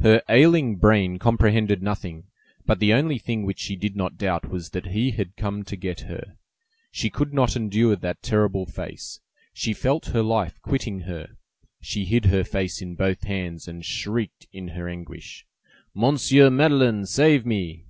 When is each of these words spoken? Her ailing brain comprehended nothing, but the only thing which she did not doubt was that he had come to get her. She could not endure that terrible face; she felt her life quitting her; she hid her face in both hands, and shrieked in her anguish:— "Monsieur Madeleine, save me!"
Her 0.00 0.20
ailing 0.28 0.76
brain 0.76 1.18
comprehended 1.18 1.82
nothing, 1.82 2.24
but 2.66 2.80
the 2.80 2.92
only 2.92 3.16
thing 3.16 3.46
which 3.46 3.58
she 3.60 3.76
did 3.76 3.96
not 3.96 4.18
doubt 4.18 4.50
was 4.50 4.68
that 4.72 4.88
he 4.88 5.12
had 5.12 5.34
come 5.38 5.64
to 5.64 5.74
get 5.74 6.00
her. 6.00 6.36
She 6.92 7.08
could 7.08 7.32
not 7.32 7.56
endure 7.56 7.96
that 7.96 8.22
terrible 8.22 8.66
face; 8.66 9.20
she 9.54 9.72
felt 9.72 10.04
her 10.08 10.22
life 10.22 10.60
quitting 10.60 11.00
her; 11.08 11.30
she 11.80 12.04
hid 12.04 12.26
her 12.26 12.44
face 12.44 12.82
in 12.82 12.94
both 12.94 13.22
hands, 13.22 13.66
and 13.66 13.82
shrieked 13.82 14.46
in 14.52 14.68
her 14.76 14.86
anguish:— 14.86 15.46
"Monsieur 15.94 16.50
Madeleine, 16.50 17.06
save 17.06 17.46
me!" 17.46 17.86